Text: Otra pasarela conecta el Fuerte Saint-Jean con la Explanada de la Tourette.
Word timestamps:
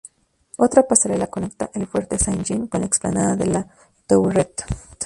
Otra 0.57 0.87
pasarela 0.87 1.27
conecta 1.27 1.69
el 1.75 1.85
Fuerte 1.85 2.17
Saint-Jean 2.17 2.65
con 2.65 2.81
la 2.81 2.87
Explanada 2.87 3.35
de 3.35 3.45
la 3.45 3.67
Tourette. 4.07 4.65